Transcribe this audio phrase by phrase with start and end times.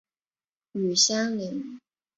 [0.71, 1.79] 与相邻。